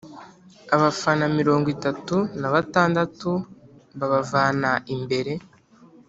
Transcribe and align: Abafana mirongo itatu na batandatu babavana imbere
Abafana 0.75 1.25
mirongo 1.37 1.67
itatu 1.75 2.15
na 2.39 2.47
batandatu 2.53 3.29
babavana 3.99 4.71
imbere 4.95 5.33